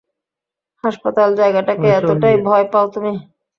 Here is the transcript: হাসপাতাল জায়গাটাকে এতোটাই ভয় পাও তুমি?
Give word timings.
হাসপাতাল 0.83 1.29
জায়গাটাকে 1.35 1.87
এতোটাই 1.91 2.35
ভয় 2.47 2.65
পাও 2.71 2.85
তুমি? 2.93 3.13